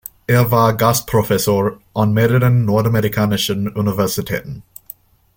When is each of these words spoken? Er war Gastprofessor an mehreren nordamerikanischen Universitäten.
Er 0.25 0.49
war 0.49 0.73
Gastprofessor 0.75 1.79
an 1.93 2.11
mehreren 2.11 2.65
nordamerikanischen 2.65 3.69
Universitäten. 3.71 4.63